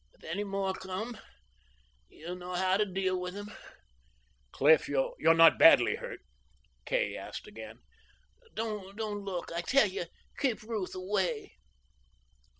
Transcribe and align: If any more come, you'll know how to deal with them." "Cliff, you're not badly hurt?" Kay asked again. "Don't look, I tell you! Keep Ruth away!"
If 0.13 0.23
any 0.23 0.43
more 0.43 0.73
come, 0.73 1.15
you'll 2.09 2.35
know 2.35 2.55
how 2.55 2.75
to 2.75 2.85
deal 2.87 3.21
with 3.21 3.35
them." 3.35 3.51
"Cliff, 4.51 4.89
you're 4.89 5.13
not 5.35 5.59
badly 5.59 5.97
hurt?" 5.97 6.21
Kay 6.85 7.15
asked 7.15 7.45
again. 7.45 7.83
"Don't 8.55 8.95
look, 9.23 9.51
I 9.51 9.61
tell 9.61 9.85
you! 9.87 10.05
Keep 10.39 10.63
Ruth 10.63 10.95
away!" 10.95 11.53